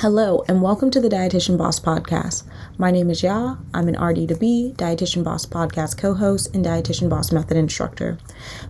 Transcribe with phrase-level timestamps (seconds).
[0.00, 2.44] Hello, and welcome to the Dietitian Boss Podcast.
[2.78, 3.58] My name is Yaa.
[3.74, 8.16] I'm an RD2B, Dietitian Boss Podcast co host, and Dietitian Boss Method instructor.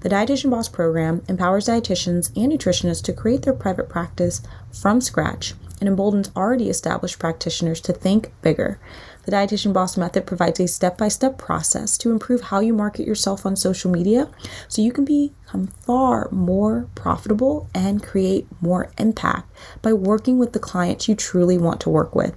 [0.01, 5.54] The Dietitian Boss program empowers dietitians and nutritionists to create their private practice from scratch
[5.79, 8.81] and emboldens already established practitioners to think bigger.
[9.24, 13.06] The Dietitian Boss Method provides a step by step process to improve how you market
[13.06, 14.28] yourself on social media
[14.69, 19.52] so you can become far more profitable and create more impact
[19.83, 22.34] by working with the clients you truly want to work with.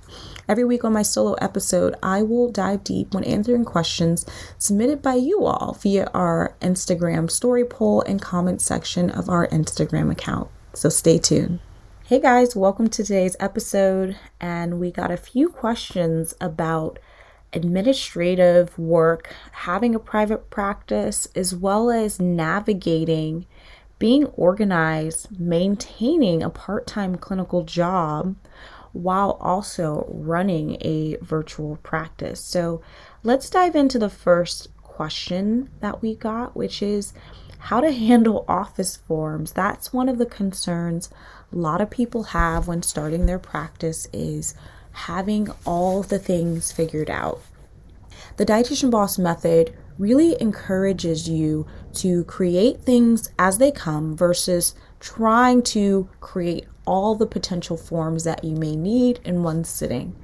[0.48, 4.26] Every week on my solo episode, I will dive deep when answering questions
[4.58, 10.12] submitted by you all via our Instagram story poll and comment section of our Instagram
[10.12, 10.50] account.
[10.74, 11.60] So stay tuned.
[12.06, 14.18] Hey guys, welcome to today's episode.
[14.42, 17.00] And we got a few questions about
[17.54, 23.46] administrative work, having a private practice, as well as navigating
[24.00, 28.36] being organized, maintaining a part time clinical job
[28.92, 32.42] while also running a virtual practice.
[32.42, 32.82] So
[33.24, 37.14] let's dive into the first question that we got, which is
[37.58, 39.54] how to handle office forms.
[39.54, 41.10] That's one of the concerns
[41.52, 44.56] a lot of people have when starting their practice is
[44.92, 47.42] having all the things figured out.
[48.38, 55.62] The Dietitian Boss method really encourages you to create things as they come versus trying
[55.62, 60.16] to create all the potential forms that you may need in one sitting.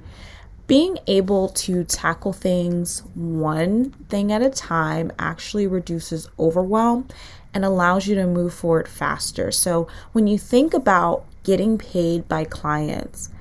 [0.70, 7.08] Being able to tackle things one thing at a time actually reduces overwhelm
[7.56, 9.52] and allows you to move forward faster.
[9.52, 13.32] So, when you think about getting paid by clients,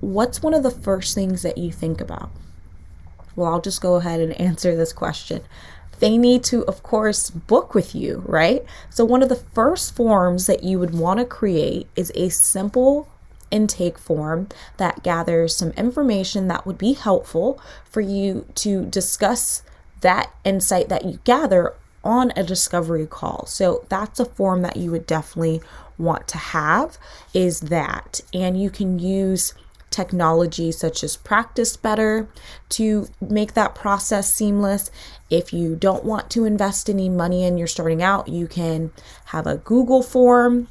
[0.00, 2.30] what's one of the first things that you think about?
[3.36, 5.42] Well, I'll just go ahead and answer this question.
[5.98, 8.64] They need to, of course, book with you, right?
[8.88, 13.10] So, one of the first forms that you would want to create is a simple
[13.50, 19.62] intake form that gathers some information that would be helpful for you to discuss
[20.00, 23.46] that insight that you gather on a discovery call.
[23.46, 25.60] So that's a form that you would definitely
[25.98, 26.96] want to have
[27.34, 29.52] is that and you can use
[29.90, 32.28] technology such as practice better
[32.68, 34.90] to make that process seamless
[35.30, 38.92] if you don't want to invest any money and you're starting out you can
[39.26, 40.68] have a google form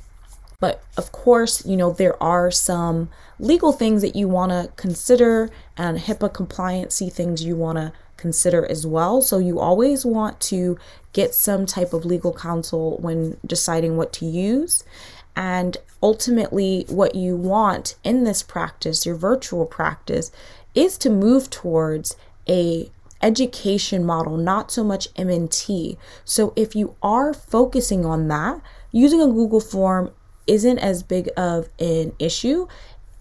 [0.59, 3.09] but of course you know there are some
[3.39, 8.65] legal things that you want to consider and hipaa compliancy things you want to consider
[8.69, 9.21] as well.
[9.21, 10.77] So you always want to
[11.13, 14.83] get some type of legal counsel when deciding what to use.
[15.35, 20.31] And ultimately, what you want in this practice, your virtual practice,
[20.73, 22.15] is to move towards
[22.49, 22.91] a
[23.21, 25.97] education model, not so much MNT.
[26.23, 30.11] So if you are focusing on that, using a Google form
[30.47, 32.67] isn't as big of an issue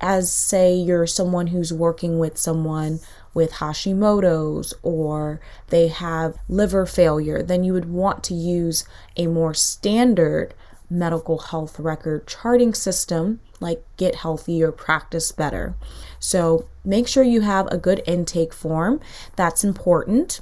[0.01, 3.01] as say you're someone who's working with someone
[3.33, 8.85] with Hashimoto's or they have liver failure, then you would want to use
[9.17, 10.55] a more standard
[10.89, 15.75] medical health record charting system like Get Healthie or Practice Better.
[16.19, 19.01] So make sure you have a good intake form.
[19.35, 20.41] That's important.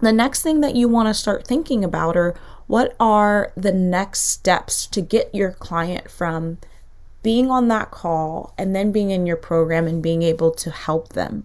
[0.00, 2.34] The next thing that you want to start thinking about are
[2.68, 6.58] what are the next steps to get your client from
[7.22, 11.10] being on that call and then being in your program and being able to help
[11.14, 11.44] them.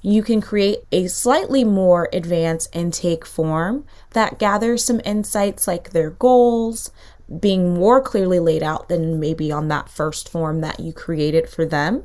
[0.00, 6.10] You can create a slightly more advanced intake form that gathers some insights like their
[6.10, 6.92] goals,
[7.40, 11.66] being more clearly laid out than maybe on that first form that you created for
[11.66, 12.04] them.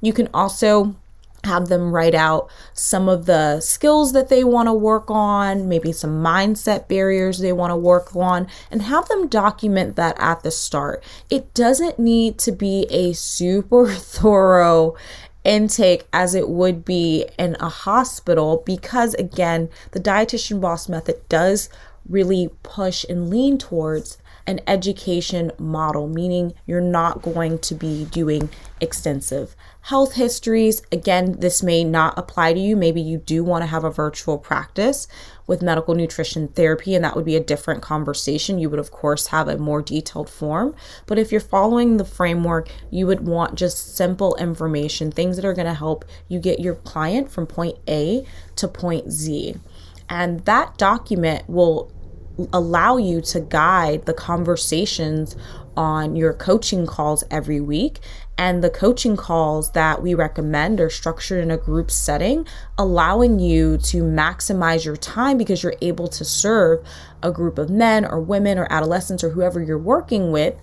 [0.00, 0.96] You can also
[1.48, 5.92] have them write out some of the skills that they want to work on, maybe
[5.92, 10.50] some mindset barriers they want to work on, and have them document that at the
[10.50, 11.02] start.
[11.30, 14.94] It doesn't need to be a super thorough
[15.44, 21.68] intake as it would be in a hospital because, again, the dietitian boss method does
[22.08, 28.48] really push and lean towards an education model, meaning you're not going to be doing
[28.80, 30.80] extensive health histories.
[30.90, 32.74] Again, this may not apply to you.
[32.74, 35.06] Maybe you do want to have a virtual practice
[35.46, 38.58] with medical nutrition therapy, and that would be a different conversation.
[38.58, 40.74] You would, of course, have a more detailed form.
[41.04, 45.54] But if you're following the framework, you would want just simple information, things that are
[45.54, 48.24] going to help you get your client from point A
[48.56, 49.56] to point Z.
[50.08, 51.92] And that document will
[52.52, 55.36] allow you to guide the conversations
[55.76, 58.00] on your coaching calls every week.
[58.36, 62.46] And the coaching calls that we recommend are structured in a group setting,
[62.76, 66.84] allowing you to maximize your time because you're able to serve
[67.22, 70.54] a group of men or women or adolescents or whoever you're working with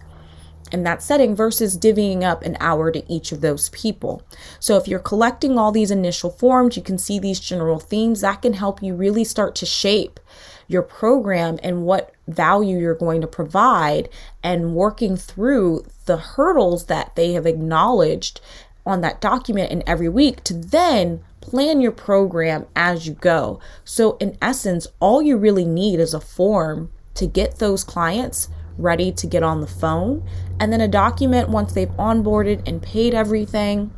[0.71, 4.23] in that setting versus divvying up an hour to each of those people.
[4.59, 8.41] So if you're collecting all these initial forms, you can see these general themes that
[8.41, 10.19] can help you really start to shape
[10.67, 14.09] your program and what value you're going to provide
[14.43, 18.41] and working through the hurdles that they have acknowledged
[18.85, 23.59] on that document in every week to then plan your program as you go.
[23.83, 29.11] So, in essence, all you really need is a form to get those clients ready
[29.11, 30.27] to get on the phone,
[30.59, 33.91] and then a document once they've onboarded and paid everything,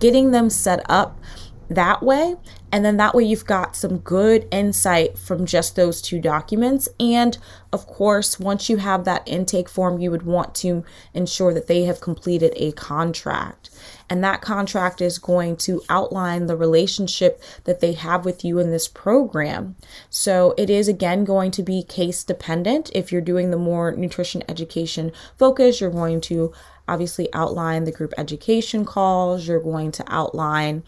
[0.00, 1.18] getting them set up
[1.68, 2.36] that way.
[2.72, 6.88] And then that way you've got some good insight from just those two documents.
[7.00, 7.38] And
[7.72, 10.84] of course, once you have that intake form, you would want to
[11.14, 13.70] ensure that they have completed a contract.
[14.08, 18.70] And that contract is going to outline the relationship that they have with you in
[18.70, 19.76] this program.
[20.10, 22.90] So it is again going to be case dependent.
[22.94, 26.52] If you're doing the more nutrition education focus, you're going to
[26.88, 30.84] obviously outline the group education calls, you're going to outline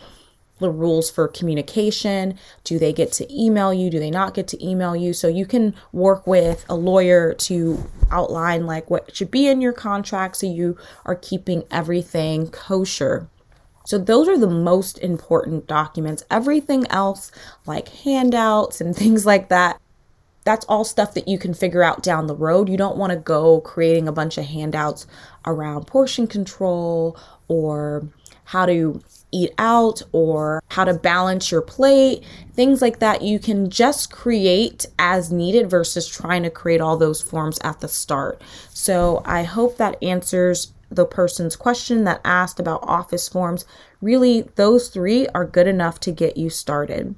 [0.58, 2.38] the rules for communication.
[2.64, 3.90] Do they get to email you?
[3.90, 5.12] Do they not get to email you?
[5.12, 9.72] So you can work with a lawyer to outline like what should be in your
[9.72, 13.28] contract so you are keeping everything kosher.
[13.86, 16.22] So, those are the most important documents.
[16.30, 17.32] Everything else,
[17.64, 19.80] like handouts and things like that,
[20.44, 22.68] that's all stuff that you can figure out down the road.
[22.68, 25.06] You don't want to go creating a bunch of handouts
[25.46, 27.18] around portion control
[27.48, 28.06] or
[28.48, 28.98] how to
[29.30, 32.24] eat out or how to balance your plate,
[32.54, 33.20] things like that.
[33.20, 37.88] You can just create as needed versus trying to create all those forms at the
[37.88, 38.40] start.
[38.70, 43.66] So I hope that answers the person's question that asked about office forms.
[44.00, 47.16] Really, those three are good enough to get you started.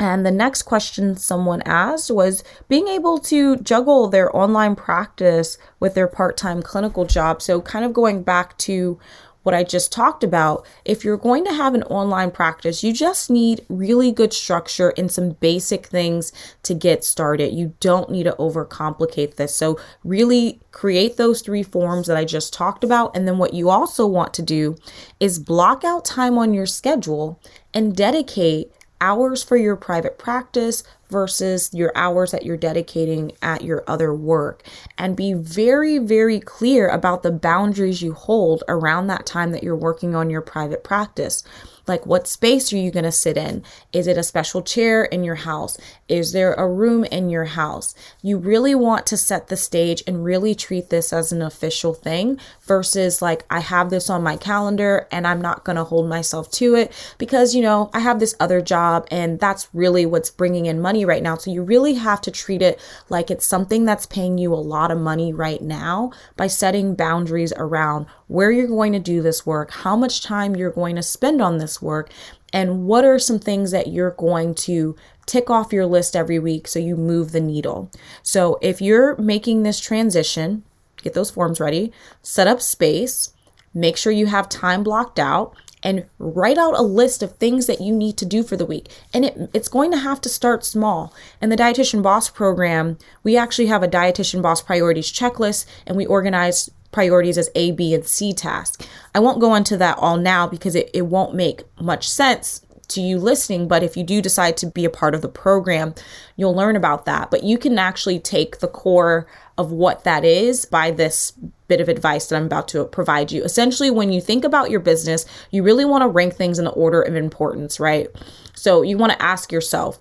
[0.00, 5.94] And the next question someone asked was being able to juggle their online practice with
[5.94, 7.40] their part time clinical job.
[7.40, 8.98] So, kind of going back to
[9.42, 13.30] what I just talked about, if you're going to have an online practice, you just
[13.30, 17.52] need really good structure and some basic things to get started.
[17.52, 19.54] You don't need to overcomplicate this.
[19.54, 23.16] So, really create those three forms that I just talked about.
[23.16, 24.76] And then, what you also want to do
[25.20, 27.40] is block out time on your schedule
[27.74, 33.84] and dedicate hours for your private practice versus your hours that you're dedicating at your
[33.86, 34.64] other work.
[34.98, 39.76] And be very, very clear about the boundaries you hold around that time that you're
[39.76, 41.44] working on your private practice.
[41.86, 43.64] Like, what space are you going to sit in?
[43.92, 45.76] Is it a special chair in your house?
[46.08, 47.94] Is there a room in your house?
[48.22, 52.38] You really want to set the stage and really treat this as an official thing
[52.62, 56.50] versus like, I have this on my calendar and I'm not going to hold myself
[56.52, 60.66] to it because, you know, I have this other job and that's really what's bringing
[60.66, 61.36] in money right now.
[61.36, 64.90] So you really have to treat it like it's something that's paying you a lot
[64.90, 69.70] of money right now by setting boundaries around where you're going to do this work,
[69.70, 72.10] how much time you're going to spend on this work,
[72.52, 74.96] and what are some things that you're going to
[75.26, 77.90] tick off your list every week so you move the needle.
[78.22, 80.64] So if you're making this transition,
[81.02, 83.32] get those forms ready, set up space,
[83.72, 87.80] make sure you have time blocked out and write out a list of things that
[87.80, 88.88] you need to do for the week.
[89.12, 91.12] And it, it's going to have to start small.
[91.40, 96.06] In the Dietitian Boss program, we actually have a Dietitian Boss priorities checklist and we
[96.06, 98.86] organize priorities as A, B, and C tasks.
[99.14, 103.00] I won't go into that all now because it, it won't make much sense to
[103.00, 105.94] you listening, but if you do decide to be a part of the program,
[106.36, 107.30] you'll learn about that.
[107.30, 109.26] But you can actually take the core
[109.58, 111.32] of what that is by this
[111.68, 113.42] bit of advice that I'm about to provide you.
[113.44, 116.70] Essentially, when you think about your business, you really want to rank things in the
[116.72, 118.08] order of importance, right?
[118.54, 119.98] So you want to ask yourself,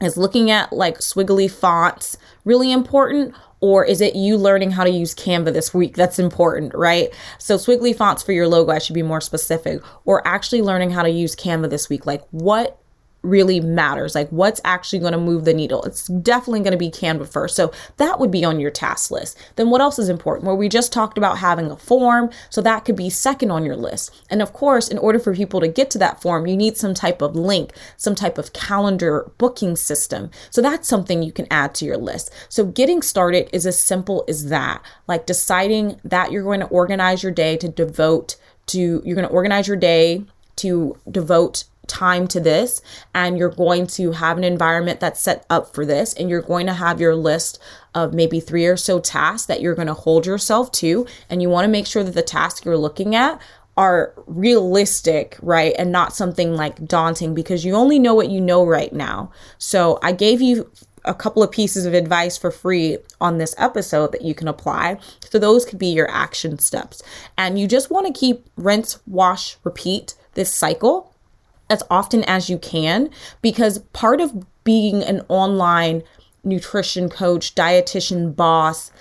[0.00, 3.34] is looking at like swiggly fonts really important
[3.64, 5.96] or is it you learning how to use Canva this week?
[5.96, 7.08] That's important, right?
[7.38, 11.02] So, swiggly fonts for your logo, I should be more specific, or actually learning how
[11.02, 12.04] to use Canva this week.
[12.04, 12.78] Like, what
[13.24, 14.14] really matters.
[14.14, 15.82] Like what's actually going to move the needle?
[15.82, 17.56] It's definitely going to be canva first.
[17.56, 19.38] So that would be on your task list.
[19.56, 20.46] Then what else is important?
[20.46, 23.76] Well we just talked about having a form so that could be second on your
[23.76, 24.14] list.
[24.30, 26.94] And of course in order for people to get to that form you need some
[26.94, 30.30] type of link some type of calendar booking system.
[30.50, 32.30] So that's something you can add to your list.
[32.48, 34.82] So getting started is as simple as that.
[35.08, 39.34] Like deciding that you're going to organize your day to devote to you're going to
[39.34, 40.24] organize your day
[40.56, 42.80] to devote time to this
[43.14, 46.66] and you're going to have an environment that's set up for this and you're going
[46.66, 47.58] to have your list
[47.94, 51.48] of maybe three or so tasks that you're going to hold yourself to and you
[51.48, 53.40] want to make sure that the tasks you're looking at
[53.76, 55.74] are realistic, right?
[55.78, 59.32] And not something like daunting because you only know what you know right now.
[59.58, 60.70] So I gave you
[61.04, 64.98] a couple of pieces of advice for free on this episode that you can apply.
[65.28, 67.02] So those could be your action steps.
[67.36, 71.13] And you just want to keep rinse, wash, repeat this cycle
[71.74, 73.10] as often as you can
[73.42, 76.02] because part of being an online
[76.44, 78.92] nutrition coach, dietitian boss,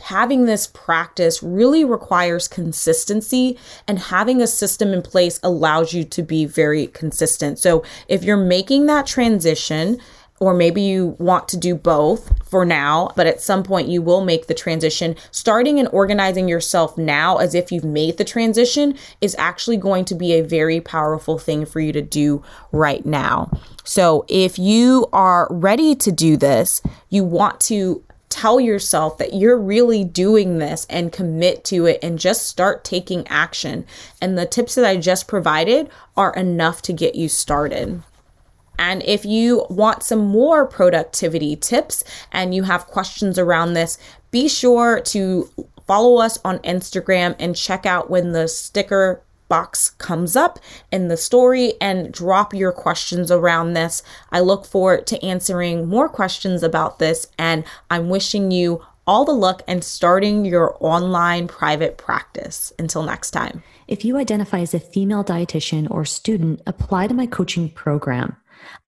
[0.00, 6.22] having this practice really requires consistency and having a system in place allows you to
[6.22, 7.58] be very consistent.
[7.58, 10.00] So if you're making that transition,
[10.42, 14.24] or maybe you want to do both for now, but at some point you will
[14.24, 15.14] make the transition.
[15.30, 20.16] Starting and organizing yourself now as if you've made the transition is actually going to
[20.16, 23.52] be a very powerful thing for you to do right now.
[23.84, 29.56] So, if you are ready to do this, you want to tell yourself that you're
[29.56, 33.86] really doing this and commit to it and just start taking action.
[34.20, 38.02] And the tips that I just provided are enough to get you started.
[38.78, 42.02] And if you want some more productivity tips
[42.32, 43.98] and you have questions around this,
[44.30, 45.48] be sure to
[45.86, 50.58] follow us on Instagram and check out when the sticker box comes up
[50.90, 54.02] in the story and drop your questions around this.
[54.30, 59.32] I look forward to answering more questions about this, and I'm wishing you all the
[59.32, 62.72] luck and starting your online private practice.
[62.78, 63.62] Until next time.
[63.88, 68.36] If you identify as a female dietitian or student, apply to my coaching program.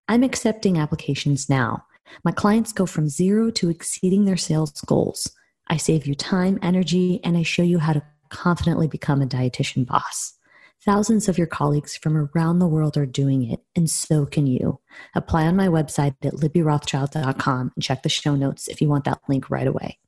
[0.09, 1.85] I'm accepting applications now.
[2.25, 5.31] My clients go from zero to exceeding their sales goals.
[5.69, 9.87] I save you time, energy, and I show you how to confidently become a dietitian
[9.87, 10.35] boss.
[10.85, 14.81] Thousands of your colleagues from around the world are doing it, and so can you.
[15.15, 19.23] Apply on my website at libbyrothschild.com and check the show notes if you want that
[19.27, 19.99] link right away.